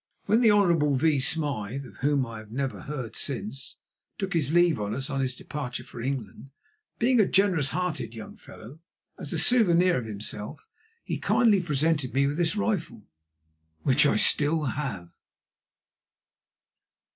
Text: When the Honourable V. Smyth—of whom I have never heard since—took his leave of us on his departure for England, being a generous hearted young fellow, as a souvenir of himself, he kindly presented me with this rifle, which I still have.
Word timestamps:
When 0.25 0.41
the 0.41 0.49
Honourable 0.49 0.95
V. 0.95 1.19
Smyth—of 1.19 1.97
whom 1.97 2.25
I 2.25 2.39
have 2.39 2.49
never 2.49 2.79
heard 2.81 3.15
since—took 3.15 4.33
his 4.33 4.51
leave 4.51 4.79
of 4.79 4.93
us 4.93 5.11
on 5.11 5.21
his 5.21 5.35
departure 5.35 5.83
for 5.83 6.01
England, 6.01 6.49
being 6.97 7.19
a 7.19 7.27
generous 7.27 7.69
hearted 7.69 8.15
young 8.15 8.35
fellow, 8.35 8.79
as 9.19 9.31
a 9.31 9.37
souvenir 9.37 9.99
of 9.99 10.05
himself, 10.07 10.67
he 11.03 11.19
kindly 11.19 11.61
presented 11.61 12.15
me 12.15 12.25
with 12.25 12.37
this 12.37 12.55
rifle, 12.55 13.03
which 13.83 14.07
I 14.07 14.15
still 14.17 14.63
have. 14.63 15.11